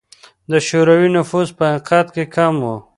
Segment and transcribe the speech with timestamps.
[0.51, 2.65] د شوروي نفوس په حقیقت کې کم و.